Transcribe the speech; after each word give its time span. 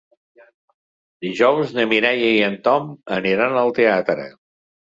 Dijous 1.25 1.75
na 1.79 1.85
Mireia 1.93 2.31
i 2.39 2.41
en 2.49 2.57
Tom 2.69 2.91
aniran 3.19 3.63
al 3.67 3.75
teatre. 3.83 4.31